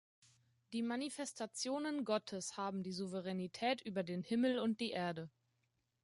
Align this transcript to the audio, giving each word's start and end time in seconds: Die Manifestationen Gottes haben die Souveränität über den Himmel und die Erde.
Die 0.73 0.81
Manifestationen 0.81 2.05
Gottes 2.05 2.57
haben 2.57 2.81
die 2.81 2.91
Souveränität 2.91 3.81
über 3.81 4.01
den 4.01 4.23
Himmel 4.23 4.57
und 4.57 4.79
die 4.79 4.89
Erde. 4.93 5.29